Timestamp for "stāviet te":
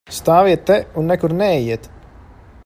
0.17-0.77